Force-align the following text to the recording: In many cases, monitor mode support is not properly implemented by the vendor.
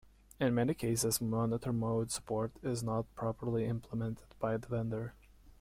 In 0.39 0.55
many 0.55 0.73
cases, 0.73 1.21
monitor 1.21 1.71
mode 1.71 2.09
support 2.09 2.53
is 2.63 2.81
not 2.81 3.13
properly 3.13 3.65
implemented 3.65 4.33
by 4.39 4.57
the 4.57 4.65
vendor. 4.67 5.13